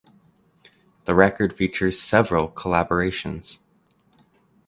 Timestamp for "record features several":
1.13-2.49